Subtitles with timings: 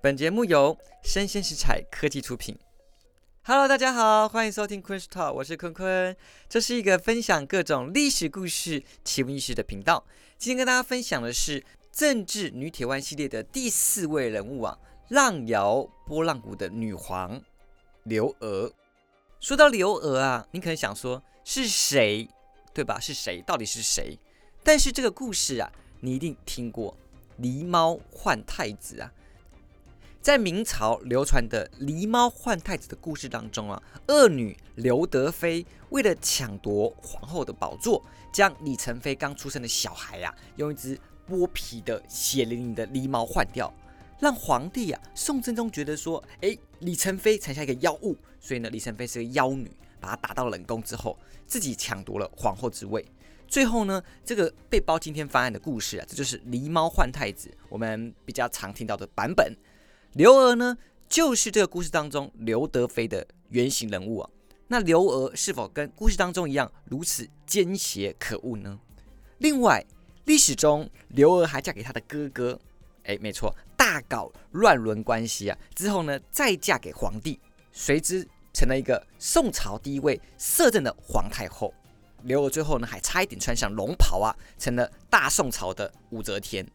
[0.00, 2.56] 本节目由生鲜食材科技出品。
[3.42, 6.16] Hello，大家好，欢迎收听昆 Talk，我是坤坤。
[6.48, 10.04] 这是一个分享各种历史故事、奇闻异事的频道。
[10.38, 14.78] 今天跟大家分享的是政治女铁腕系列的第四位人物啊，
[15.08, 17.42] 浪摇波浪鼓的女皇
[18.04, 18.72] 刘娥。
[19.40, 22.28] 说到刘娥啊，你可能想说是谁，
[22.72, 23.00] 对吧？
[23.00, 23.42] 是谁？
[23.42, 24.16] 到底是谁？
[24.62, 26.96] 但是这个故事啊，你一定听过
[27.40, 29.12] 狸猫换太子啊。
[30.28, 43.72] 在明朝流传的狸猫换太子的故事当中啊，恶女刘德妃为了抢夺皇后的宝座，将李成妃刚出生的小孩呀，用一只剥皮的血淋淋的狸猫换掉，
[44.20, 53.02] 让皇帝啊宋真宗觉得说，哎，李成妃产下一个妖物，所以呢，李成妃是个妖女，把她打到冷宫之后，自己抢夺了皇后之位。
[53.46, 59.56] 最后呢，这个被包青天翻案的故事啊，这就是狸猫换太子，我们比较常听到的版本。
[60.14, 60.76] 刘娥呢，
[61.08, 64.30] 就是这个故事当中刘德妃的原型人物啊。
[64.66, 68.78] 那刘娥是否跟故事当中一样如此奸邪可恶呢？
[69.38, 69.84] 另外，
[70.24, 72.58] 历史中刘娥还嫁给她的哥哥，
[73.04, 75.56] 哎，没错，大搞乱伦关系啊。
[75.74, 77.38] 之后呢，再嫁给皇帝，
[77.70, 81.72] 随之成了一个宋朝第一位摄政的皇太后。
[82.24, 86.66] 刘娥最后呢，还差一点穿上龙袍啊，成了大宋朝的武则天。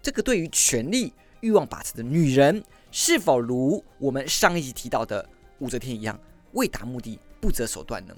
[0.00, 2.62] 这个对于权力欲望把持的女人。
[2.94, 5.26] 是否如我们上一集提到的
[5.60, 6.20] 武则天一样，
[6.52, 8.14] 为达目的不择手段呢？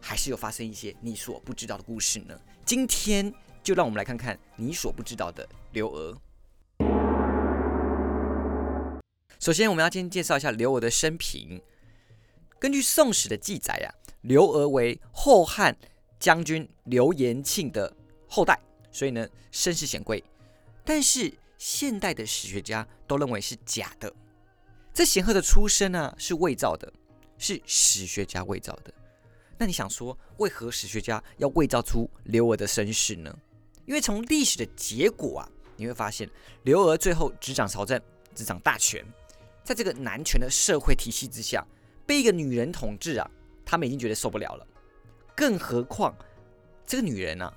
[0.00, 2.34] 还是有发生一些你所不知道的故事呢？
[2.64, 3.30] 今天
[3.62, 6.16] 就让我们来看看你所不知道的刘娥。
[9.38, 11.60] 首先，我们要先介绍一下刘娥的生平。
[12.58, 15.76] 根据《宋史》的记载呀，刘娥为后汉
[16.18, 17.94] 将军刘延庆的
[18.26, 18.58] 后代，
[18.90, 20.24] 所以呢，身世显贵。
[20.86, 24.12] 但是现代的史学家都认为是假的，
[24.92, 26.92] 这显赫的出身呢是伪造的，
[27.38, 28.92] 是史学家伪造的。
[29.58, 33.34] 那你想说，为何史学家要伪造出刘娥的身世呢？
[33.86, 36.28] 因为从历史的结果啊，你会发现
[36.64, 37.98] 刘娥最后执掌朝政，
[38.34, 39.02] 执掌大权，
[39.64, 41.66] 在这个男权的社会体系之下，
[42.04, 43.30] 被一个女人统治啊，
[43.64, 44.66] 他们已经觉得受不了了。
[45.34, 46.14] 更何况
[46.86, 47.50] 这个女人呢，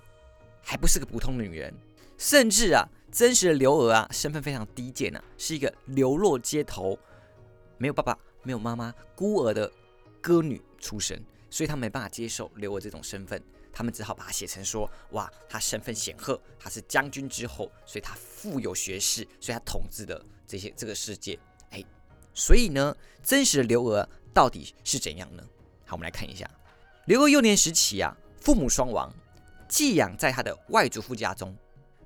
[0.62, 1.74] 还不是个普通的女人，
[2.18, 2.88] 甚至啊。
[3.12, 6.98] 真实的刘娥啊，身份非常低贱啊，是一个流落街头、
[7.78, 9.72] 没有爸爸、没有妈妈、孤儿的
[10.22, 13.42] 歌女出身，所以他没办法接受刘娥这种身份，
[13.74, 21.38] 他们只好把它写成说：哇，她身份显赫，她是将军之后，所以她富有学识，所以她统治的这些这个世界。
[21.72, 21.84] 哎，
[22.34, 25.44] 所以呢，真实的刘娥到底是怎样呢？
[25.86, 26.50] 好，我们来看一下，
[27.06, 29.12] 刘娥幼年时期啊，父母双亡，
[29.68, 31.58] 寄养在她的外祖父家中。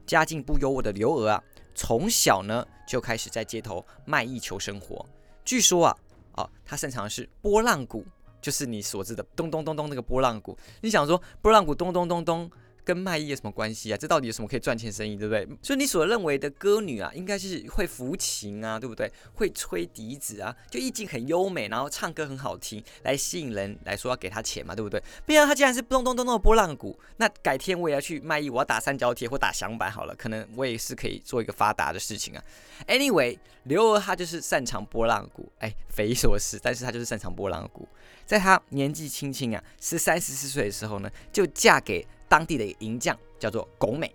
[0.05, 1.43] 家境不优渥的刘娥啊，
[1.73, 5.05] 从小呢就开始在街头卖艺求生活。
[5.45, 5.97] 据说啊，
[6.33, 8.05] 哦，他擅长的是拨浪鼓，
[8.41, 10.57] 就是你所知的咚咚咚咚那个拨浪鼓。
[10.81, 12.51] 你想说拨浪鼓咚咚咚咚？
[12.83, 13.97] 跟卖艺有什么关系啊？
[13.97, 15.47] 这到底有什么可以赚钱生意，对不对？
[15.61, 19.11] 所以你所认为的歌女啊，应该是会抚琴啊，对不对？
[19.35, 25.01] 会吹笛子啊，就意境很优美，然后唱歌很好听，来吸引人来说要给他钱嘛，对不对？
[25.25, 32.43] 不然他既然是咚咚咚咚的波浪鼓，那改天我也要去卖艺，我要打三角铁或打响板好了，可能我也是可以做一个发达的事情啊。
[32.87, 37.87] Anyway，刘娥她就是擅长波浪鼓，哎，匪夷所思，但是她就是擅长波浪鼓。
[38.25, 42.05] 在她年纪轻轻啊，十三十四岁的时候呢，就嫁给。
[42.27, 44.13] 当地的银匠叫做龚美，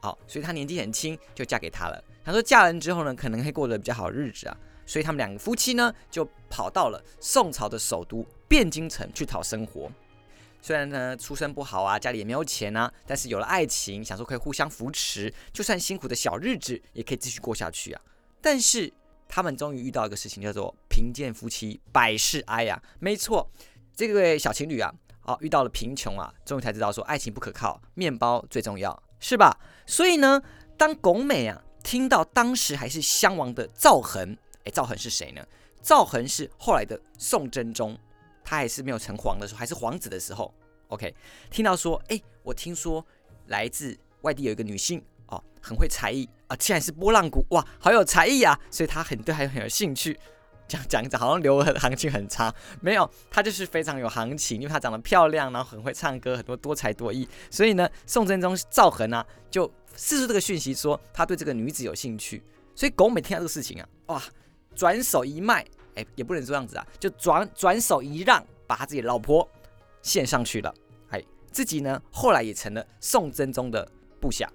[0.00, 2.04] 好，所以她年纪很轻就嫁给他了。
[2.24, 9.90] 她说嫁人之后呢，可能会过得比较好日子啊，所以他们两个夫妻呢就跑到了宋朝的首都汴京城去讨生活。
[10.60, 18.00] 虽然呢出身不好啊，家里也没有钱啊，但是有了爱情，想说可以互相扶持，就算辛苦的小日子也可以继续过下去啊。
[18.40, 18.92] 但是
[19.28, 22.82] 他们终于遇到一个事情，叫做贫贱夫妻百事哀呀。
[22.98, 23.50] 没错，
[23.96, 24.94] 这位小情侣啊。
[25.28, 29.54] 哦，遇到了贫穷啊，终于才知道说爱情不可靠，面包最重要，是吧？
[29.86, 30.42] 所以呢，
[30.78, 34.34] 当巩美啊听到当时还是襄王的赵恒，
[34.64, 35.46] 哎，赵恒是谁呢？
[35.82, 37.94] 赵恒是后来的宋真宗，
[38.42, 40.52] 他还是没有成皇的时候，还是皇子的时候
[40.88, 41.14] ，OK，
[41.50, 43.04] 听到说，哎，我听说
[43.48, 50.18] 来自外地有一个女性哦，很会才艺啊，竟然是波浪鼓，哇，好有才艺啊，所以他很对，还很有兴趣。
[50.68, 62.42] 讲讲讲，好像刘娥的行情很差，没有，她就是非常有行情，因为她长得漂亮，然后很会唱歌，很多多才多艺，所以呢，宋真宗赵恒啊，就释出这个讯息说他对这个女子有兴趣，
[62.74, 64.22] 所以狗每听到这个事情啊，哇，
[64.76, 69.48] 转手一卖，哎，也不能这样子啊，就转转手一让，把他自己老婆
[70.02, 70.72] 献上去了，
[71.08, 74.48] 哎，自己呢后来也成了宋真宗的部下，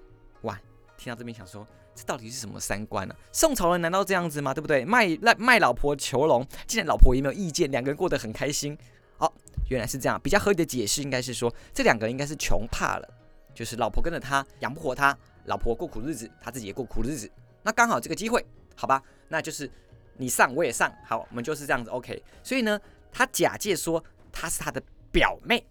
[0.43, 0.57] 哇，
[0.95, 3.15] 听到这边想说，这到底是什么三观呢？
[3.31, 4.53] 宋朝人难道这样子吗？
[4.53, 4.83] 对不对？
[4.83, 8.77] 卖卖卖老婆求龙，既然老婆也没有意见，两个人过得很开心。
[9.17, 9.31] 好，
[9.69, 10.19] 原来是这样。
[10.21, 13.07] 比较合理的解释应该是说，这两个人应该是穷怕了，
[13.53, 17.29] 就是老婆跟着他养不活他，老婆过苦日子，他自己也过苦日子。
[17.61, 18.43] 那刚好这个机会，
[18.75, 19.69] 好吧，那就是
[20.17, 22.21] 你上我也上，好，我们就是这样子，OK。
[22.41, 22.79] 所以呢，
[23.11, 24.81] 他假借说他是他的
[25.11, 25.63] 表妹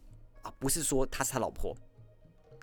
[0.42, 1.76] 啊，不是说他是他老婆。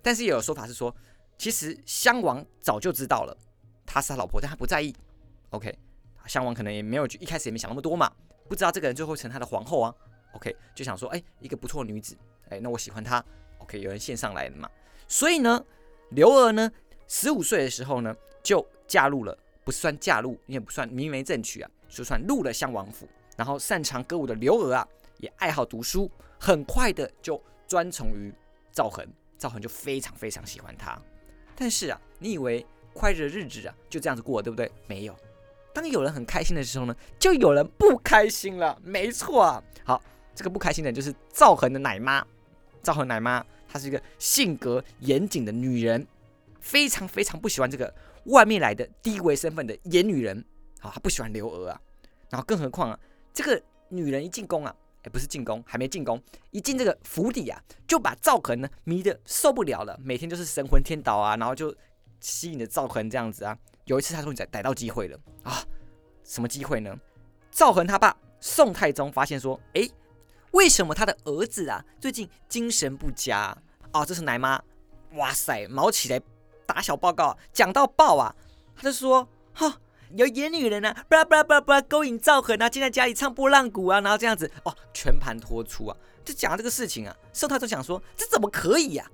[0.01, 0.95] 但是也有说法是说，
[1.38, 3.38] 其实襄王早就知道了
[3.91, 4.95] 他是他老婆，但他不在意。
[5.50, 5.75] OK，
[6.27, 8.12] 襄王可能也没有一开始也没想那么多嘛，
[8.47, 9.94] 不知道这个人最后成他的皇后啊。
[10.33, 12.15] OK，就想说，哎，一个不错的女子，
[12.50, 13.24] 哎，那我喜欢她。
[13.57, 14.69] OK，有人献上来了嘛。
[15.07, 15.65] 所以呢，
[16.12, 16.71] 刘娥呢，
[17.07, 23.09] 十五岁的时候呢，就嫁入了，不算嫁入，也不算明媒正娶啊，就算入了襄王府。
[23.35, 24.88] 然后擅长歌舞的刘娥啊，
[25.18, 28.31] 也爱好读书，很快的就专宠于
[28.71, 29.03] 赵恒。
[29.39, 31.01] 赵恒就非常非常喜欢她，
[31.56, 34.71] 但是啊，你以为快乐的日子啊就这样子过，对不对？
[34.88, 35.15] 没有，
[35.74, 38.77] 当有人很开心的时候呢，就有人不开心了。
[38.83, 40.01] 没错啊，好，
[40.36, 42.25] 这个不开心的就是赵恒的奶妈。
[42.81, 46.06] 赵恒奶妈她是一个性格严谨的女人，
[46.59, 47.94] 非常非常不喜欢这个
[48.25, 50.44] 外面来的低微身份的野女人。
[50.80, 51.81] 好，她不喜欢刘娥啊，
[52.30, 53.00] 然后更何况啊，
[53.33, 54.75] 这个女人一进宫啊。
[55.01, 56.21] 哎，不是进宫，还没进宫，
[56.51, 57.57] 一进这个府邸啊，
[57.88, 61.74] 就把赵恒呢迷得受不了了，每天就是神魂颠倒啊，然后就
[62.19, 63.57] 吸引着赵恒这样子啊。
[63.86, 65.63] 有一次他说你逮逮到机会了啊，
[66.24, 66.95] 什么机会呢？
[67.51, 69.89] 赵恒他爸宋太宗发现说，哎，
[70.51, 73.57] 为什么他的儿子啊最近精神不佳
[73.92, 74.06] 啊？
[74.06, 74.62] 这是奶妈，
[75.13, 76.21] 哇塞，毛起来
[76.66, 78.36] 打小报告，讲到爆啊，
[78.75, 79.80] 他就说，哈。
[80.16, 85.95] 有野女人啊，不啦不啦不啦不啦，勾引赵恒啊，竟在家里唱波浪鼓啊，然后这样子哦，全盘托出啊，
[86.25, 87.16] 就讲这个事情啊。
[87.31, 89.07] 宋太宗想说，这怎么可以呀？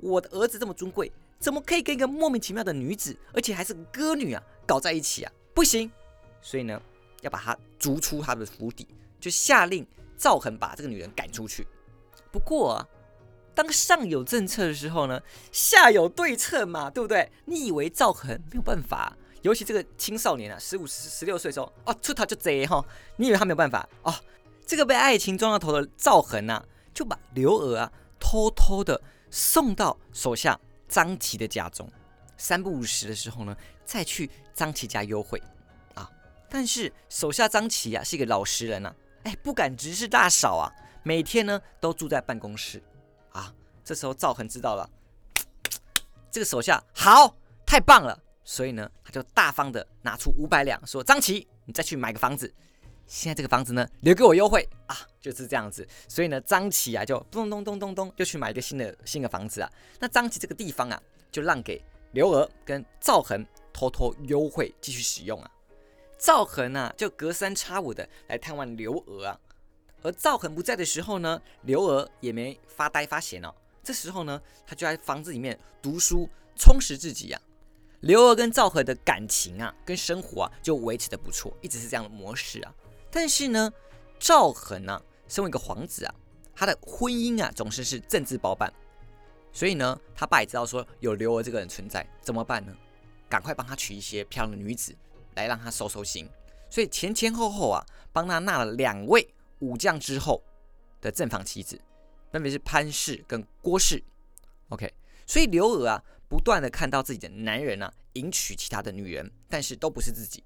[0.00, 1.10] 我的儿子这么尊贵，
[1.42, 5.32] 怎么可以跟一个莫名其妙的女子，而且还是歌女啊，搞在一起啊？
[5.52, 5.90] 不行，
[6.40, 6.80] 所以呢，
[7.22, 8.86] 要把他逐出他的府邸，
[9.18, 9.84] 就下令
[10.16, 11.66] 赵恒把这个女人赶出去。
[12.30, 12.88] 不过啊，
[13.56, 17.28] 当上有政策的时候呢，下有对策嘛，对不对？
[17.46, 19.16] 你以为赵恒没有办法？
[19.42, 22.84] 尤其这个青少年啊，十五、十十六岁时候，哦，出逃就贼哈！
[23.16, 24.14] 你以为他没有办法哦？
[24.64, 26.64] 这个被爱情撞到头的赵恒啊，
[26.94, 30.60] 就把刘娥啊偷偷的送到手下
[30.92, 31.90] 张琪的家中，
[32.36, 35.42] 三不五时的时候呢，再去张琪家幽会
[35.94, 36.06] 啊。
[36.50, 40.70] 但是手下张琪啊是一个老实人啊，哎，不敢直视大嫂啊，
[41.02, 42.82] 每天呢都住在办公室
[43.32, 43.50] 啊。
[43.82, 44.88] 这时候赵恒知道了，
[46.30, 47.34] 这个手下好，
[47.64, 48.22] 太棒了。
[48.44, 52.52] 所以呢，他就大方的拿出五百两，说：“张琪，你再去买个房子。
[53.06, 55.86] 现在这个房子呢，留给我优惠啊，就是这样子。
[56.08, 59.70] 所以呢，张琪啊，就咚咚咚咚咚，就去买一个新的新的房子啊。
[60.00, 61.00] 那张琪这个地方啊，
[61.30, 61.82] 就让给
[62.12, 65.50] 刘娥跟赵恒偷偷优惠继续使用啊。
[66.18, 69.38] 赵恒啊，就隔三差五的来探望刘娥啊。
[70.02, 73.54] 而赵恒不在的时候呢，刘娥也没发呆发闲哦。
[73.84, 77.40] 这时候呢，他就在房子里面读书，充实自己呀。”
[78.02, 82.74] 刘娥跟赵恒的感情啊，跟生活啊，就维持的不错，一直是这样的模式啊。
[83.12, 83.72] 但是呢，
[84.18, 86.14] 赵恒呢，身为一个皇子啊，
[86.54, 88.72] 他的婚姻啊，总是是政治包办。
[89.52, 92.74] 所以呢，他爸也知道说有刘娥这个人存在，怎么办呢？
[93.28, 94.96] 赶快帮他娶一些漂亮的女子
[95.34, 96.28] 来让他收收心。
[96.70, 100.42] 所以前前后后啊，帮他纳了两位武将之后
[101.00, 101.78] 的正房妻子，
[102.32, 104.02] 分别是潘氏跟郭氏。
[104.70, 104.92] OK，
[105.26, 106.02] 所以刘娥啊。
[106.32, 110.42] 不断的看到自己的男人啊迎娶其他的女人，但是都不是自己。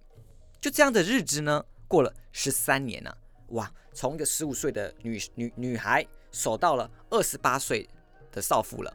[0.60, 3.14] 就这样的日子呢，过了十三年呐，
[3.48, 7.88] 哇，从一个十五岁的女女女孩守到了二十八岁
[8.32, 8.92] 的少妇了。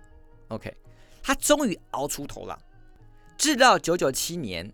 [0.49, 0.75] OK，
[1.23, 2.57] 她终于熬出头了。
[3.37, 4.71] 直到九九七年，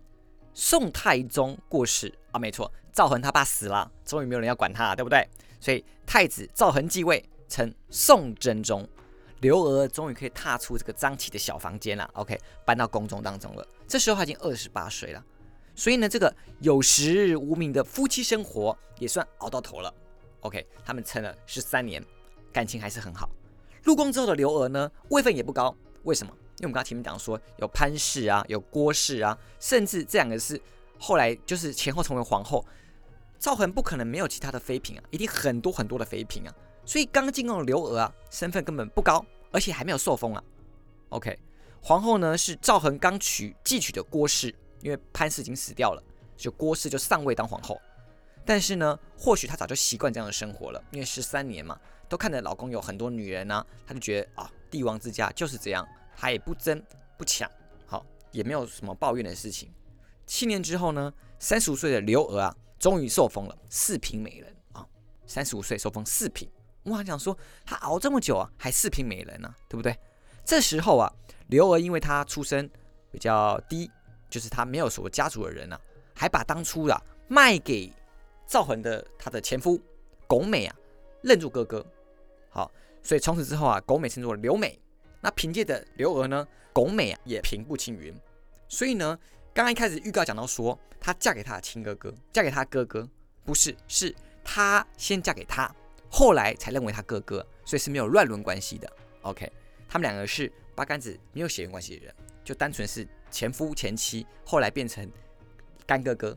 [0.52, 5.26] 宋太宗过世啊，没错，赵恒他爸死了，终于没有人要管他了，对不对？
[5.60, 8.86] 所以太子赵恒继位，称宋真宗。
[9.40, 13.66] 刘娥终于可以踏出这个张琪的小房间了，OK，搬到宫中当中了。
[13.86, 15.24] 这时候他已经二十八岁了，
[15.78, 19.94] 所以呢，这个有时无名的夫妻生活也算熬到头了
[20.40, 22.04] ，OK，他们撑了十三年，
[22.52, 23.30] 感情还是很好。
[23.84, 26.32] 入宫之后的刘娥呢，位分也不高，为什么？
[26.56, 30.60] 因为我们刚刚前面讲说，有潘氏啊，有郭氏啊，甚至这两个是
[30.98, 32.66] 后来就是前后成为皇后。
[33.38, 36.52] 赵恒不可能没有其他的妃嫔啊，一定很多很多的妃嫔啊。
[36.84, 40.42] 所以刚进宫的刘娥啊，身份根本不高，而且还没有受封啊。
[41.10, 41.38] OK，
[41.80, 46.02] 皇后呢是赵恒刚娶继娶的郭氏，因为潘氏已经死掉了，
[46.36, 47.80] 就郭氏就上位当皇后。
[48.44, 56.82] 但是呢，或许她早就习惯这样的生活了，因为十三年嘛，都看着老公有很多女人呢，她就觉得啊，帝王之家就是这样，她也不争
[57.18, 57.50] 不抢，
[57.86, 59.70] 好，也没有什么抱怨的事情。
[60.26, 64.86] 七年之后呢，三十五岁的刘娥啊，终于受封了四品美人啊。
[65.26, 66.48] 三十五岁受封四品，
[66.84, 69.94] 哇，想说她熬这么久啊，还四品美人呢，对不对？
[70.42, 71.12] 这时候啊，
[71.48, 72.70] 刘娥因为她出身
[73.10, 73.90] 比较低，
[74.28, 75.80] 就是他没有什么家族的人啊，
[76.14, 77.92] 还把当初啊卖给
[78.46, 79.80] 赵恒的他的前夫
[80.26, 80.74] 巩美啊
[81.22, 81.84] 认作哥哥。
[82.50, 82.70] 好，
[83.02, 84.78] 所以从此之后啊，巩美称作刘美。
[85.20, 88.14] 那凭借着刘娥呢，巩美啊也平步青云。
[88.68, 89.18] 所以呢。
[89.54, 93.08] 刚刚一开始预告讲到说，她嫁给她的亲哥哥，嫁给她哥哥，
[93.44, 95.74] 不是，是她先嫁给他，
[96.08, 98.88] 后来才认为他哥哥，所以是没有乱伦关系的。
[99.22, 99.50] OK，
[99.88, 102.14] 他们两个是八竿子没有血缘关系的人，
[102.48, 105.06] 就单纯是前夫前妻，后来变成
[105.86, 106.34] 干哥哥。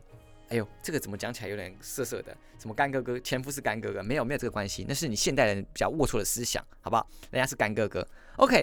[0.50, 2.36] 哎呦，这个怎么讲起来有点涩涩的？
[2.58, 7.08] 什么干哥哥，前夫是干哥哥，没有没有这个关系，那是你现代人比较龌龊的思想，好不好？
[7.30, 8.06] 人家是干哥哥。
[8.36, 8.62] OK，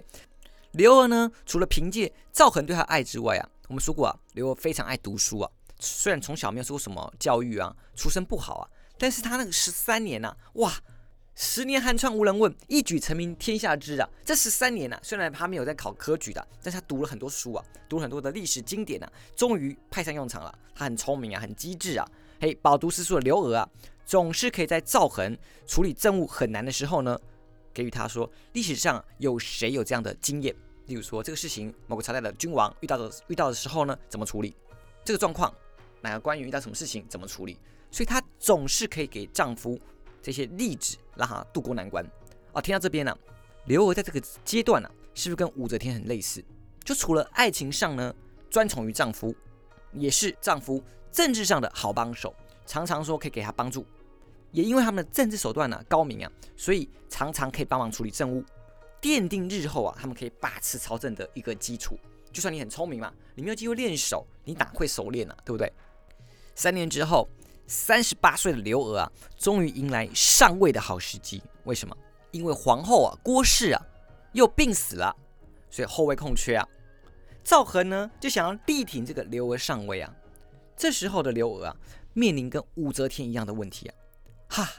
[0.73, 3.49] 刘娥呢，除了凭借赵恒对她爱之外啊。
[3.67, 5.51] 我们说过啊，刘娥非常爱读书啊。
[5.79, 10.71] 虽然从小没有受过什么教育啊，出身不好啊，但是他那个十三年呐，哇，
[11.41, 14.09] 十年寒窗无人问，一举成名天下知啊。
[14.25, 20.53] 这十三年呐，虽然他没有在考科举的，但是他读了很多书啊，读了很多的历史经典啊，终于派上用场了。
[20.75, 22.05] 他很聪明啊，很机智啊。
[22.41, 23.69] 嘿，饱读诗书的刘娥啊，
[24.05, 27.17] 总是可以在赵恒处理政务很难的时候呢，
[27.73, 30.53] 给予他说，历史上有谁有这样的经验？
[30.87, 34.53] 例如说，这个事情某个朝代的君王遇到的遇到的时候呢，怎么处理
[35.05, 35.55] 这个状况？
[36.01, 37.57] 哪个官员遇到什么事情怎么处理？
[37.91, 39.79] 所以她总是可以给丈夫
[40.21, 42.05] 这些例子，让他渡过难关。
[42.53, 43.17] 啊，听到这边呢，
[43.65, 46.43] 刘娥在这个阶段呢，是不是跟武则天很类似？
[46.83, 48.13] 就除了爱情上呢，
[48.49, 49.35] 专宠于丈夫，
[49.93, 52.35] 也是丈夫政治上的好帮手，
[52.65, 53.85] 常常说可以给他帮助。
[54.51, 58.43] 也因为他们的政治手段呢高明啊，所以常常可以帮忙处理政务。
[58.99, 61.97] 奠定日后啊，他们可以把持朝政的一个基础。
[62.33, 65.35] 就算你很聪明嘛，你没有机会练手，你哪会熟练呢？
[65.45, 65.71] 对不对？
[66.55, 67.29] 三年之后，
[67.69, 71.41] 三十八岁的刘娥啊，终于迎来上位的好时机。
[71.65, 71.95] 为什么？
[72.31, 73.81] 因为皇后啊郭氏啊
[74.33, 75.15] 又病死了，
[75.69, 76.67] 所以后位空缺啊。
[77.43, 80.11] 赵恒呢就想要力挺这个刘娥上位啊。
[80.75, 81.75] 这时候的刘娥啊，
[82.13, 83.93] 面临跟武则天一样的问题啊，
[84.47, 84.69] 哈，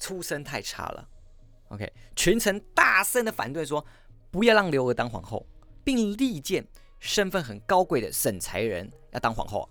[0.00, 1.08] 出身太差了。
[1.68, 3.84] OK，群臣大声的反对说，
[4.32, 5.46] 不要让刘娥当皇后，
[5.84, 6.66] 并力荐
[6.98, 9.68] 身份很高贵的沈才人要当皇后。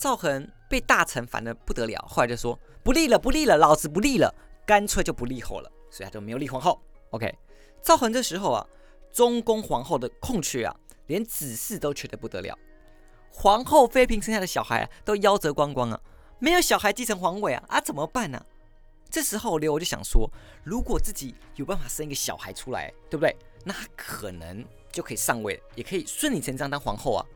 [0.00, 4.34] 赵恒被大臣烦得不得了，后来就说不立了，不立了，老子不立了，
[4.66, 6.80] 干脆就不立后了，所以他就没有立皇后。
[7.10, 7.36] OK，
[7.82, 8.66] 赵恒这时候啊，
[9.12, 10.74] 中宫皇后的空缺啊，
[11.08, 12.58] 连子嗣都缺得不得了，
[13.30, 16.00] 皇后妃嫔生下的小孩啊，都夭折光光啊，
[16.38, 18.42] 没有小孩继承皇位啊，啊怎么办呢？
[19.10, 20.26] 这时候刘我就想说，
[20.64, 23.36] 如果自己有办法生一个小孩出来，对不对？
[23.64, 27.26] 那可能就可以上位，也可以顺理成章当皇后啊。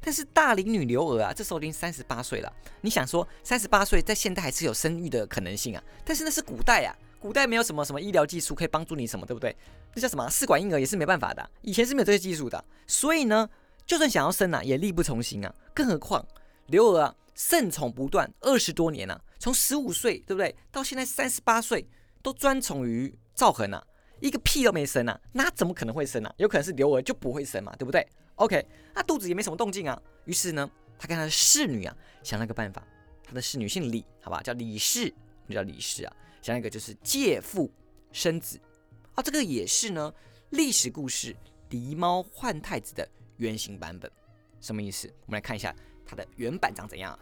[0.00, 2.52] 但是大龄女刘娥啊，这时候已经三十八岁了。
[2.80, 5.82] 你想说三十八岁在现代还是有生育的可能性啊？
[6.04, 9.54] 但是那是古代啊，古代没有什么什么医疗技术可以帮助你什么，对不对？
[9.94, 12.64] 那叫什么试管婴儿也是没办法的，以前是没有这些技术的。
[12.86, 13.48] 所以呢，
[13.86, 15.54] 就算想要生啊，也力不从心啊。
[15.74, 16.26] 更何况
[16.66, 17.14] 刘娥啊。
[17.38, 21.88] 盛宠不断二十多年了，从十五岁对不对，到现在三十八岁，
[22.20, 23.80] 都专宠于赵恒啊，
[24.18, 26.34] 一个屁都没生啊，那怎么可能会生啊？
[26.38, 28.04] 有可能是刘娥就不会生嘛，对不对
[28.38, 30.00] ？OK，那肚子也没什么动静啊。
[30.24, 30.68] 于是呢，
[30.98, 32.82] 他跟他的侍女啊想了个办法，
[33.24, 35.12] 他的侍女姓李，好吧，叫李氏，
[35.48, 37.70] 就叫李氏啊，想一个就是借腹
[38.12, 38.58] 生子
[39.14, 40.12] 啊，这个也是呢
[40.50, 41.36] 历史故事
[41.70, 44.10] 狸猫换太子的原型版本，
[44.60, 45.06] 什么意思？
[45.26, 45.74] 我们来看一下
[46.06, 47.18] 它的原版长怎样。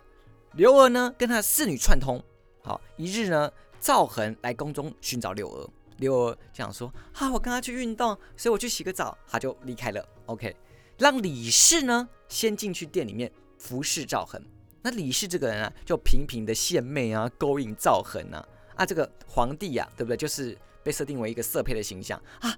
[0.53, 2.23] 刘娥呢，跟她的侍女串通。
[2.63, 5.69] 好，一日呢，赵恒来宫中寻找刘娥。
[5.99, 10.07] 刘娥这样说：“啊，我刚刚去运动，所以我去洗个澡。”他就离开了。
[10.27, 10.55] OK，
[10.99, 14.41] 让李氏呢先进去店里面服侍赵恒。
[14.83, 18.47] 那李氏这个人啊，就频频的献媚啊，勾引赵恒啊。
[18.75, 20.17] 啊，这个皇帝呀，对不对？
[20.17, 22.55] 就是被设定为一个色胚的形象啊。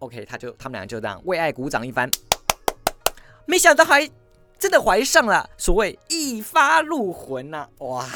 [0.00, 2.10] OK，他就他们俩就这样为爱鼓掌一番。
[3.46, 4.10] 没想到还。
[4.56, 7.68] 真的怀上了，所谓一发入魂呐！
[7.78, 8.08] 哇，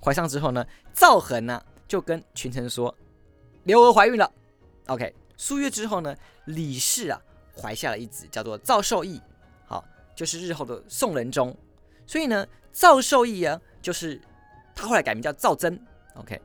[0.00, 2.94] 怀上之后呢，赵恒呢就跟群臣说，
[3.64, 4.30] 刘娥怀孕了。
[4.86, 7.20] OK，数月之后呢，李氏啊
[7.60, 9.20] 怀下了一子，叫做赵受益，
[9.66, 9.84] 好，
[10.14, 11.56] 就是日后的宋仁宗。
[12.06, 14.20] 所以呢，赵受益啊，就是
[14.74, 15.80] 他后来改名叫赵祯。
[16.14, 16.40] OK，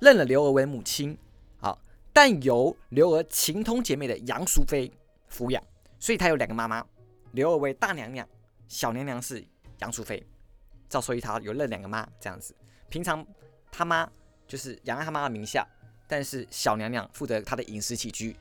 [0.00, 1.16] 认了刘娥为母亲，
[1.58, 1.78] 好，
[2.12, 4.90] 但由刘娥情同姐妹的杨淑妃
[5.30, 5.62] 抚养，
[5.98, 6.84] 所以他有两个妈妈，
[7.32, 8.26] 刘娥为大娘娘。
[8.66, 9.44] 小娘娘是
[9.80, 10.24] 杨淑妃，
[10.88, 12.54] 赵受益他有认两个妈这样子。
[12.88, 13.24] 平常
[13.70, 14.10] 他妈
[14.48, 15.66] 就是养在他妈的名下，
[16.08, 18.34] 但是小娘娘负责他的饮食起居。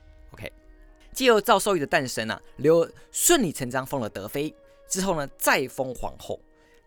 [1.13, 4.53] 借由赵受益的诞生啊，刘顺理成章封了德妃，
[4.89, 6.39] 之后呢，再封皇后。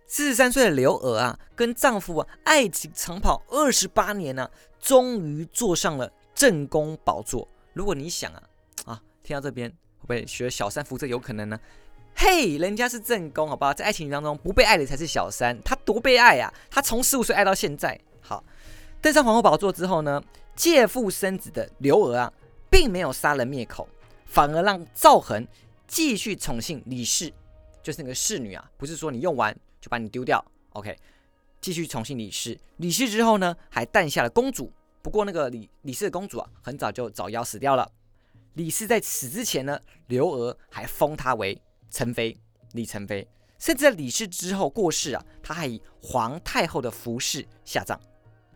[0.08, 7.48] 四十三岁的刘娥啊，跟丈夫啊爱情长跑二十八年呢，终于坐上了正宫宝座。
[7.72, 8.42] 如果你想啊
[8.84, 9.68] 啊，听到这边
[9.98, 11.58] 会不会学小三扶这有可能呢？
[12.14, 13.74] 嘿，人家是正宫，好不好？
[13.74, 16.54] 在爱情当中不被爱的才是小三，她多被爱啊！
[16.70, 18.00] 她从十五岁爱到现在。
[18.20, 18.42] 好，
[19.02, 20.22] 登上皇后宝座之后呢，
[20.54, 22.32] 借腹生子的刘娥啊，
[22.70, 23.86] 并没有杀人灭口，
[24.26, 25.46] 反而让赵恒
[25.86, 27.32] 继续宠幸李氏，
[27.82, 29.56] 就是那个侍女啊，不是说你用完。
[29.78, 30.98] 就把你丢掉，OK，
[31.60, 32.58] 继续宠幸李氏。
[32.78, 34.72] 李氏之后呢，还诞下了公主。
[35.00, 37.88] 不过那个李李氏的公主啊，很早就早夭死掉了。
[38.54, 39.78] 李氏在死之前呢，
[40.08, 41.56] 刘娥还封她为
[41.88, 42.36] 宸妃，
[42.72, 43.28] 李宸妃。
[43.60, 47.96] 甚至在李氏之后过世啊，她还以皇太后的服饰下葬，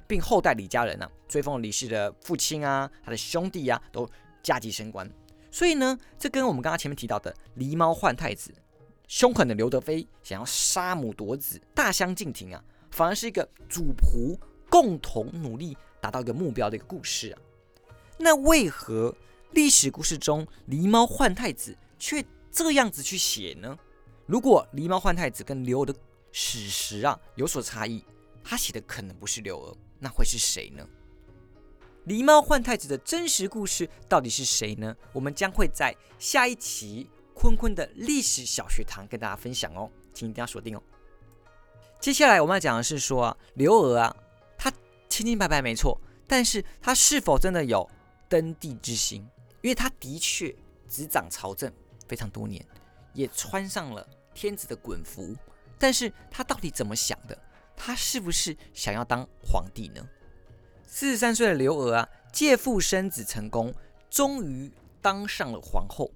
[0.08, 4.10] 并后代李家人呢，追封李氏的父亲啊，他的兄弟啊，都
[4.42, 5.08] 加级升官。
[5.50, 8.52] 所以呢，这跟我们刚刚前面提到的狸猫换太子。
[9.08, 14.38] 凶狠的刘德妃想要杀母夺子，大相径庭啊，反而是一个主仆
[14.68, 17.38] 共同努力达到一个目标的一个故事啊。
[18.18, 19.12] 那为何
[19.50, 23.76] 历史故事中狸猫换太子却这样子去写呢？
[24.26, 25.92] 如果狸猫换太子跟刘娥的
[26.30, 28.04] 史实啊有所差异，
[28.44, 30.86] 他写的可能不是刘娥，那会是谁呢？
[32.06, 34.96] 狸猫换太子的真实故事到底是谁呢？
[35.12, 37.08] 我们将会在下一期。
[37.32, 40.82] 坤坤的历史小学堂跟大家分享哦，请一定要锁定哦。
[41.98, 44.14] 接下来我们要讲的是说啊，刘娥啊，
[44.58, 44.70] 她
[45.08, 47.88] 清清白白没错，但是她是否真的有
[48.28, 49.26] 登帝之心？
[49.62, 50.54] 因为她的确
[50.86, 51.72] 执掌朝政
[52.06, 52.62] 非常多年，
[53.14, 55.34] 也穿上了天子的衮服，
[55.78, 57.38] 但是她到底怎么想的？
[57.74, 60.06] 她是不是想要当皇帝呢？
[60.92, 63.72] 四十三岁的刘娥啊，借腹生子成功，
[64.10, 64.68] 终于
[65.00, 66.10] 当上了皇后。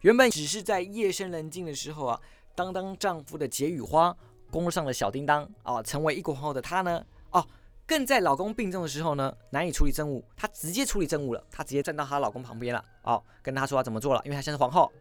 [0.00, 2.20] 原本只是在夜深人静的时候啊，
[2.56, 4.14] 当当丈夫的解语花，
[4.50, 7.46] 攻上了小叮当啊，成为一国皇后的她呢，哦，
[7.86, 14.92] 更在老公病重的时候呢，难以处理政务，她直接处理政务了，她直接站到她老公旁边了，哦，跟他说要怎么做了，因为她现在是皇后，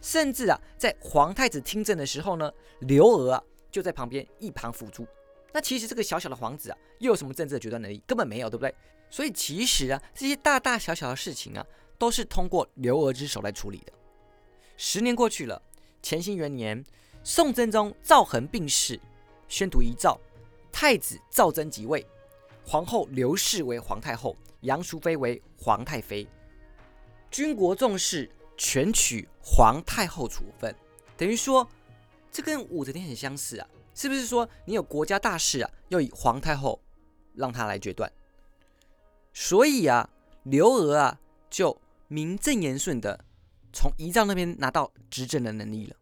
[0.00, 5.06] 甚至啊，在皇太子听政的时候呢，刘娥就在旁边一旁辅助。
[5.52, 8.02] 那其实这个小小的皇子啊，又有什么政治的决断能力？
[8.06, 8.74] 根本没有，对不对？
[9.10, 11.66] 所以其实啊，这些大大小小的事情啊，
[11.98, 13.92] 都是通过刘娥之手来处理的。
[14.76, 15.60] 十年过去了，
[16.02, 16.82] 乾兴元年，
[17.22, 18.98] 宋真宗赵恒病逝，
[19.48, 20.18] 宣读遗诏，
[20.72, 22.06] 太子赵祯即位，
[22.66, 26.26] 皇后刘氏为皇太后，杨淑妃为皇太妃。
[27.30, 30.74] 军国重视，全取皇太后处分，
[31.16, 31.68] 等于说
[32.30, 36.80] 这跟武则天很相似啊，是不是说你有国家大事啊，要以皇太后
[37.34, 38.10] 让她来决断？
[39.32, 40.08] 所以啊，
[40.44, 43.24] 刘娥啊就名正言顺的。
[43.74, 45.96] 从遗诏那边拿到执政的能力了。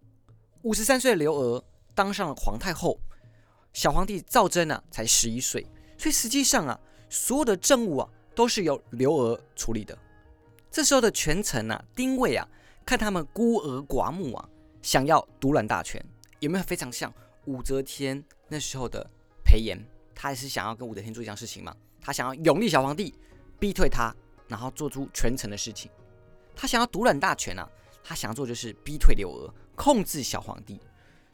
[0.62, 2.98] 五十三岁的刘娥当上了皇太后，
[3.72, 5.64] 小皇帝赵祯啊才十一岁，
[5.96, 9.96] 所以实际上啊，所有的政务啊都是由刘娥处理的。
[10.68, 12.48] 这时候的权臣啊，丁谓啊，
[12.84, 14.48] 看他们孤儿寡母啊，
[14.82, 16.04] 想要独揽大权，
[16.40, 17.14] 有没有非常像
[17.46, 19.08] 武则天那时候的
[19.44, 19.78] 裴炎？
[20.14, 21.74] 他也是想要跟武则天做一样事情嘛？
[22.00, 23.14] 他想要永立小皇帝，
[23.58, 24.14] 逼退他，
[24.48, 25.90] 然后做出权臣的事情。
[26.54, 27.66] 他想要独揽大权啊！
[28.02, 30.78] 他想做就是逼退刘娥，控制小皇帝，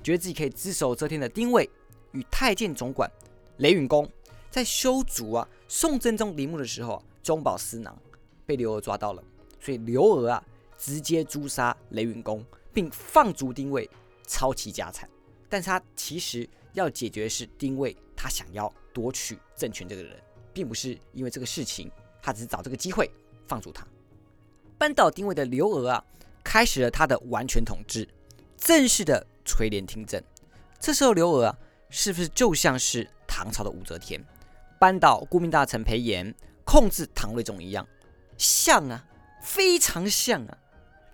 [0.03, 1.69] 觉得自己可以只手遮天的丁位
[2.13, 3.11] 与太监总管
[3.59, 4.09] 雷允恭，
[4.51, 7.97] 在修筑啊宋真宗陵墓的时候啊，中饱私囊，
[8.45, 9.25] 被刘娥抓到了，
[9.61, 10.45] 所以刘娥啊
[10.77, 13.89] 直接诛杀雷允恭，并放逐丁位，
[14.27, 15.09] 抄其家产。
[15.49, 20.17] 但是他其实要解决的是丁谓他想要夺取政权这个人，
[20.53, 21.91] 并不是因为这个事情，
[22.23, 23.11] 他只是找这个机会
[23.47, 23.87] 放逐他。
[24.79, 26.05] 扳倒丁谓的刘娥啊，
[26.45, 28.09] 开始了他的完全统治，
[28.57, 30.23] 正式的垂帘听政。
[30.79, 34.23] 这时候刘娥啊，是不是就像是唐朝的武则天，
[34.79, 37.87] 扳倒顾命大臣裴炎，控制唐睿宗一样？
[38.37, 39.07] 像啊，
[39.41, 40.59] 非常像啊！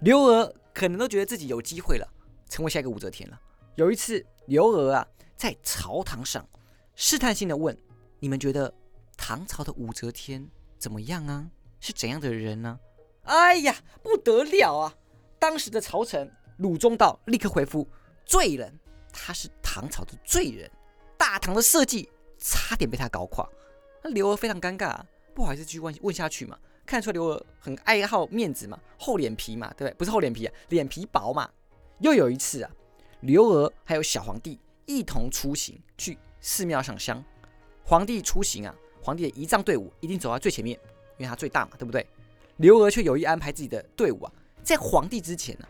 [0.01, 2.09] 刘娥可能都觉得自己有机会了，
[2.49, 3.41] 成为下一个武则天了。
[3.75, 5.07] 有一次，刘娥啊，
[5.37, 6.47] 在朝堂上
[6.95, 7.77] 试探性的问
[8.21, 8.73] ：“你们觉得
[9.17, 10.47] 唐朝的武则天
[10.79, 11.49] 怎么样啊？
[11.81, 12.79] 是怎样的人呢？”
[13.25, 14.95] 哎呀，不得了啊！
[15.39, 17.89] 当时的朝臣鲁中道立刻回复
[18.27, 18.79] ：“罪人，
[19.11, 20.71] 他是唐朝的罪人，
[21.17, 23.49] 大唐的社稷差点被他搞垮。”
[24.05, 26.59] 那刘娥非常尴尬，啊，不好意思继续问问下去嘛。
[26.85, 29.95] 看出来刘娥很爱好面子嘛，厚脸皮嘛，对不对？
[29.95, 31.49] 不是厚脸皮啊，脸皮薄嘛。
[32.01, 32.71] 又有一次啊，
[33.23, 37.23] 刘娥还有小皇帝一同出行去寺庙上香。
[37.85, 40.79] 皇帝出行啊，皇帝的仪仗队伍一定走在最前面，
[41.19, 42.07] 因为他最大嘛，对不对？
[42.57, 44.33] 刘娥却有意安排自己的队伍啊，
[44.63, 45.67] 在皇帝之前呢，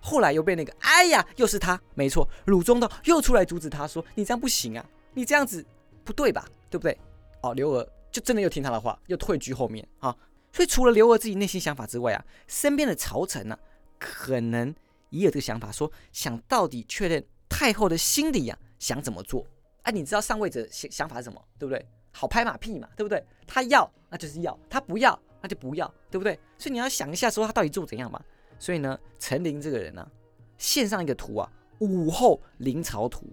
[0.00, 5.64] 后来又被那个，哎呀，又是他，没错，鲁中道又出来阻止他说：“你这样不行啊，你这样子
[6.04, 6.44] 不对吧？
[6.68, 6.96] 对不对？”
[7.42, 10.14] 哦，刘娥就真的又听他的话，又退居后面啊。
[10.52, 13.58] 所以除了刘娥自己内心想法之外啊，身边的朝臣呢，
[13.98, 14.74] 可能
[15.18, 19.46] 也有这个想法，说想到底确认太后的心里啊，想怎么做？
[19.82, 21.86] 哎，你知道上位者想想法是什么，对不对？
[22.12, 23.24] 好拍马屁嘛，对不对？
[23.46, 26.38] 他要那就是要，他不要那就不要，对不对？
[26.58, 28.20] 所以你要想一下，说他到底做怎样嘛？
[28.58, 30.10] 所以呢，陈琳这个人呢，
[30.56, 33.26] 献上一个图啊，武后临朝图。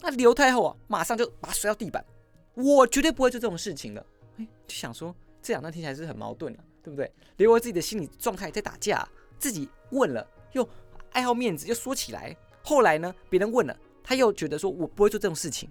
[0.00, 2.04] 那刘太后啊，马上就把他摔到地板。
[2.54, 4.06] 我绝对不会做这种事情的。
[4.38, 7.12] 哎，就想说这两段听起来是很矛盾啊，对不对？
[7.36, 9.06] 刘娥自己的心理状态在打架，
[9.38, 10.68] 自己问了又
[11.12, 12.36] 爱好面子，又说起来。
[12.62, 15.70] 后来呢，别人问了，他又觉得说我不会做这种事情。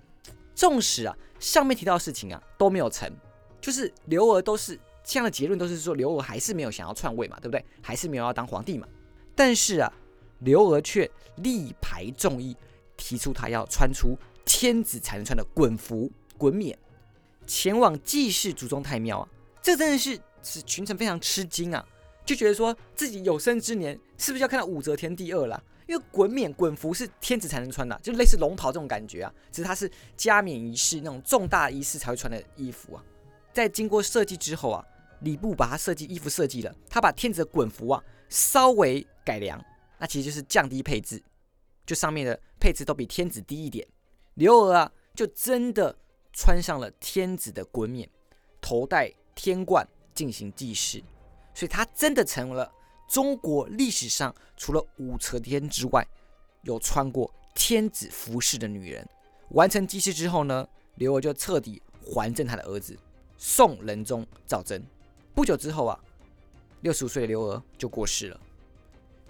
[0.55, 3.11] 纵使啊，上面提到的事情啊都没有成，
[3.59, 4.79] 就是刘娥都是。
[5.03, 7.65] 这样的结论都是说刘娥还是没有想要篡位嘛，对不对？
[7.81, 8.87] 还是没有要当皇帝嘛？
[9.35, 9.91] 但是啊，
[10.41, 12.55] 刘娥却力排众议，
[12.95, 16.77] 提出他要穿出天子才能穿的衮服衮冕，
[17.47, 19.27] 前往祭祀祖宗太庙啊！
[19.59, 21.83] 这真的是使群臣非常吃惊啊，
[22.23, 25.61] 就觉得说自己有生之年是不是要看到武则天第二了？
[25.87, 33.03] 因为衮冕衮服是天子才能穿的，就类似龙袍这种感觉啊，只是它是加冕仪式那种重大仪式才会穿的衣服啊。
[33.51, 34.85] 在经过设计之后啊。
[35.21, 39.63] 礼部把它设计衣服设计了，他把天子的衮服啊稍微改良，
[39.99, 41.21] 那其实就是降低配置，
[41.85, 43.87] 就上面的配置都比天子低一点。
[44.33, 45.95] 刘娥啊，就真的
[46.33, 48.09] 穿上了天子的衮冕，
[48.59, 51.03] 头戴天冠进行祭祀，
[51.53, 52.71] 所以她真的成为了
[53.11, 56.07] 中国历史上除了武则天之外，
[56.61, 59.05] 有穿过天子服饰的女人。
[59.49, 62.97] 完成祭祀之后呢，刘娥就彻底还政他的儿子
[63.37, 64.81] 宋仁宗赵祯。
[65.35, 65.99] 不久之后啊，
[66.83, 68.39] 六十五岁的刘娥就过世了。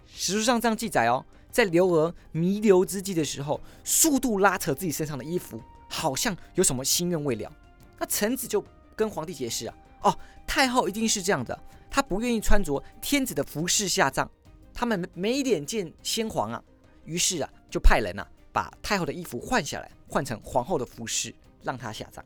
[0.05, 7.51] 史书上这样记载哦，在刘娥弥留之际的时候，速度拉扯自己身上的衣服，好像有什么心愿未了。
[7.97, 8.63] 那臣子就
[8.95, 11.59] 跟皇帝解释啊，哦，太后一定是这样的，
[11.91, 14.27] 他不愿意穿着天子的服饰下葬，
[14.73, 16.63] 他们没脸见先皇啊。
[17.05, 22.23] 于是啊，就派人啊，把太后的衣服换下来，换成皇后的服饰，让她下葬。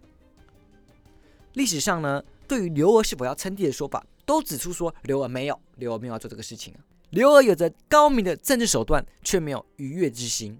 [1.53, 2.23] 历史上呢？
[2.47, 6.79] 对于刘娥是否要称帝的说法，都指出说刘娥没有，刘娥没有要做这个事情啊。
[7.09, 10.59] 刘娥有着高明的政治手段，却没有逾越之心。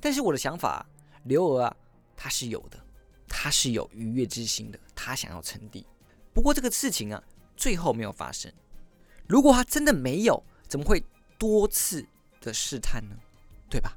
[0.00, 0.86] 但是我的想法，
[1.24, 1.76] 刘娥啊，
[2.16, 2.78] 她是有的，
[3.28, 5.84] 她是有逾越之心的，她想要称帝。
[6.32, 7.22] 不过这个事情啊，
[7.56, 8.52] 最后没有发生。
[9.26, 11.02] 如果他真的没有，怎么会
[11.38, 12.06] 多次
[12.40, 13.16] 的试探呢？
[13.70, 13.96] 对吧？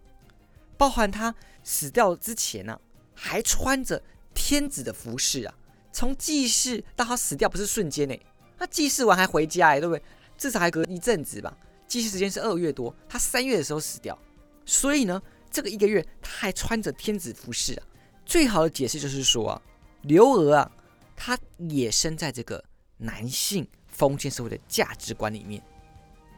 [0.78, 2.80] 包含他死掉之前呢，
[3.14, 4.02] 还穿着
[4.34, 5.54] 天子的服饰啊。
[5.92, 8.16] 从祭祀到他死掉不是瞬间呢，
[8.58, 10.04] 他祭祀完还回家哎，对不对？
[10.38, 11.58] 至少还隔一阵子吧。
[11.88, 14.18] 祭祀时间是二月多，他三月的时候死掉，
[14.66, 17.84] 所以呢，这个一个月他还穿着天子服饰啊。
[18.26, 19.62] 最好的解释就是说啊，
[20.04, 20.72] 刘娥啊，
[21.16, 22.64] 她也生在这个
[22.98, 25.62] 男性封建社会的价值观里面，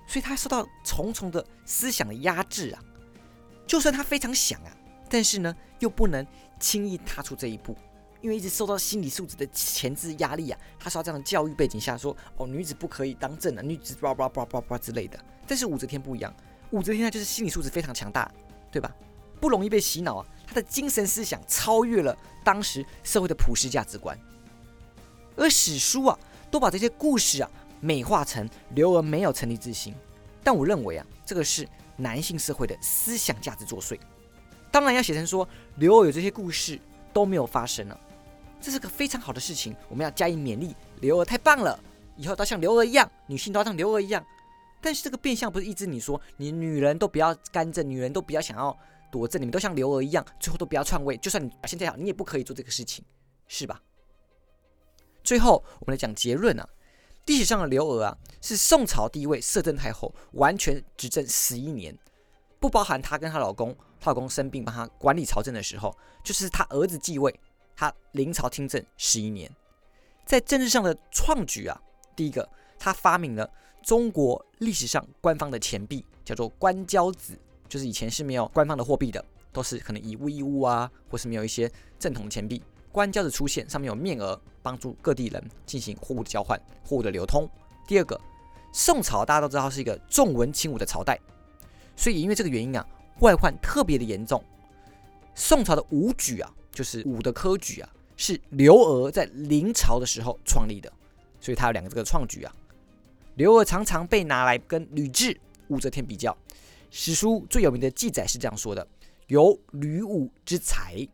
[0.07, 2.83] 所以他受到重重的思想的压制啊。
[3.65, 4.71] 就算他非常想啊，
[5.09, 6.25] 但是呢，又不能
[6.59, 7.75] 轻易踏出这一步。
[8.21, 15.17] 因为一直受到心理素质的前置压力啊，他说这样的教育背景下说，哦，女子不可以当政啊，女子叭叭叭叭叭之类的。
[15.47, 16.35] 但是武则天不一样，
[16.71, 18.29] 武则天她就是心理素质非常强大，
[18.69, 18.93] 对吧？
[19.39, 24.19] 不容易被洗脑啊，她的精神思想超越了当时社会的普世价值观。
[25.37, 26.19] 而史书啊，
[26.49, 27.49] 都把这些故事啊
[27.81, 29.93] 美化成刘娥没有成立之心，
[30.43, 33.99] 但我认为啊，这个是男性社会的思想价值作祟。
[34.71, 36.79] 当然要写成说刘娥有这些故事
[37.11, 37.99] 都没有发生了。
[38.61, 40.75] 这是个非常好的事情，我们要加以勉励。
[40.99, 41.79] 刘娥太棒了，
[42.17, 44.23] 以后都要像刘娥一样，女性都要像刘娥一样。
[44.81, 48.77] 但是这个变相不是抑制你说，你女人都不要干政，女人都不要想要
[49.09, 51.15] 夺政，你们都像刘娥一样，最后都不要篡位。
[51.17, 53.03] 就算你表现再好，你也不可以做这个事情，
[53.47, 53.81] 是吧？
[55.29, 56.67] 最后我们来讲结论啊，
[57.27, 61.95] 历史上的刘娥啊，是宋朝第一位摄政太后，完全执政十一年，
[62.59, 67.39] 不包含她跟她老公，她老公生病帮她管理朝政的时候，就是她儿子继位。
[67.75, 69.55] 她临朝听政十一年，
[70.25, 71.79] 在政治上的创举啊，
[72.15, 73.47] 第一个，他发明了
[73.83, 77.37] 中国历史上官方的钱币，叫做官交子，
[77.67, 82.63] 就是以前是没有官方的货币的，都是可能以物易物啊，或是没有一些正统的钱币。
[82.91, 87.49] 官交子出现，上面有面额，帮助各地人进行货物的交换、货物的流通。
[87.87, 88.19] 第二个，
[88.71, 91.19] 宋朝大家都知道是一个重文轻武的朝代，
[91.95, 92.85] 所以因为这个原因啊，
[93.19, 94.43] 外患特别的严重。
[95.35, 96.53] 宋朝的武举啊。
[96.71, 100.89] 就是武的科举啊，是刘娥在临朝的时候创立的，
[101.41, 102.55] 所以他有两个这个创举啊。
[103.35, 105.35] 刘娥常常被拿来跟吕雉、
[105.67, 106.37] 武则天比较，
[106.89, 108.87] 史书最有名的记载是这样说的：
[109.27, 111.05] 有吕武之才，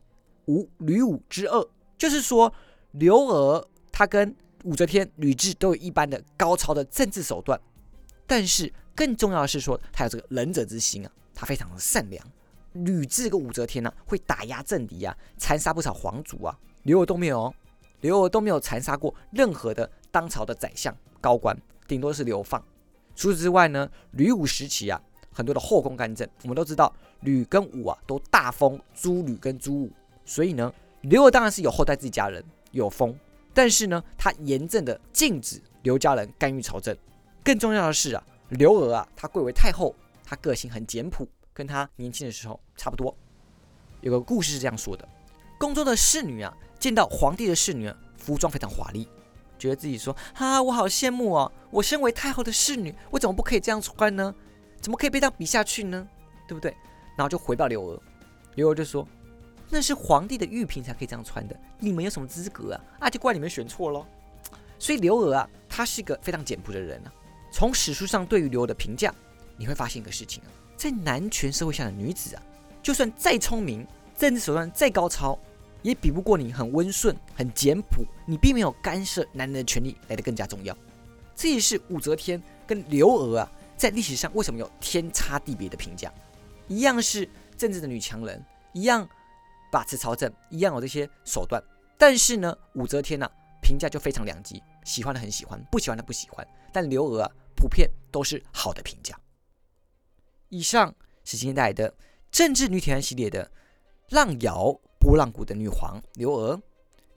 [0.45, 1.67] 无吕武之恶。
[1.97, 2.53] 就是说，
[2.97, 7.60] 刘娥她跟武则天、吕雉都有一般的高超的政治手段，
[8.25, 12.25] 但是更重要的是说，她有这个仁者之心啊，她非常的善良。
[12.73, 16.58] 吕雉跟武则天呢，会打压政敌啊，残杀不少皇族啊。
[16.84, 17.53] 刘娥都没有哦，
[18.01, 22.63] 刘娥都没有残杀过任何的当朝的宰相高官，顶多是流放。
[23.15, 29.91] 除此之外呢，吕武时期啊，很多的后宫干政，我们都知道吕跟武啊都大封朱吕跟朱武，
[30.25, 32.43] 所以呢，刘娥当然是有后代自己家人
[32.75, 33.17] 有封，
[33.53, 36.95] 但是呢，他严正的禁止刘家人干预朝政。
[37.41, 41.27] 更重要的是啊，刘娥啊，她贵为太后，她个性很简朴。
[41.53, 43.15] 跟她年轻的时候差不多。
[44.01, 45.07] 有个故事是这样说的：
[45.57, 49.07] 宫中的侍女啊，见到皇帝的侍女服装非常华丽，
[49.57, 51.51] 觉得自己说：“啊，我好羡慕哦！
[51.71, 54.35] 我身为太后的侍女，我怎么不可以这样穿呢？
[54.81, 56.05] 怎么可以被这样比下去呢？
[56.45, 56.75] 对不对？”
[57.15, 58.01] 然后就回报刘娥，
[58.55, 59.07] 刘娥就说
[59.69, 62.82] ：“那是皇帝的玉嫔才可以这样穿的，你们有什么资格啊？
[62.99, 64.06] 啊，就怪你们选错喽。”
[64.78, 67.13] 所以刘娥啊，她是一个非常简朴的人啊。
[67.51, 69.13] 从史书上对于刘娥的评价，
[69.58, 70.49] 你会发现一个事情啊。
[70.75, 72.43] 在男权社会下的女子啊，
[72.84, 75.39] 就算再聪明，政治手段再高超，
[75.82, 78.06] 也比不过你很温顺、很简朴。
[78.28, 80.78] 你并没有干涉男人的权利来得更加重要。
[81.34, 86.12] 这也是武则天跟刘娥啊，在历史上为什么有天差地别的评价。
[86.67, 89.08] 一样是政治的女强人，一样
[89.75, 91.61] 把持朝政，一样有这些手段。
[91.97, 93.29] 但是呢，武则天呢，
[93.61, 96.47] 评价就非常两极，喜欢的很喜欢，不喜欢的不喜欢。
[96.71, 99.19] 但刘娥啊，普遍都是好的评价。
[100.47, 101.93] 以上是今天带来的
[102.31, 103.51] 政治女铁汉系列的
[104.11, 106.57] 浪摇波浪鼓的女皇刘娥。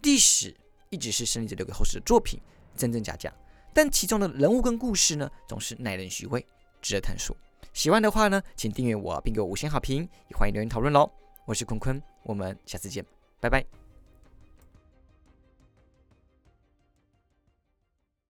[0.03, 0.53] 历史
[0.91, 2.41] 一直是胜利者留给后世的作品，
[2.75, 3.33] 真真假假，
[3.73, 6.45] 但其中的人物跟故事呢，总是耐人寻味，
[6.83, 7.37] 值得探索。
[7.73, 11.09] 喜欢的话呢，请订阅我，并给我五星好评，也欢迎留言讨论喽。
[11.49, 13.03] 我是坤坤，我们下次见，
[13.41, 13.65] 拜拜。